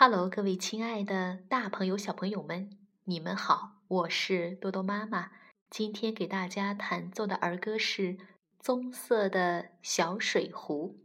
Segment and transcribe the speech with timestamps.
[0.00, 2.70] 哈喽各位亲爱的大朋友小朋友们
[3.04, 5.30] 你们好我是多多妈妈。
[5.68, 8.16] 今天给大家弹奏的儿歌是
[8.58, 10.96] 棕色的小水壶。